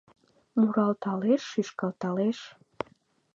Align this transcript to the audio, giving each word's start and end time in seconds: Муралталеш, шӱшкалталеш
Муралталеш, 0.59 1.41
шӱшкалталеш 1.51 2.39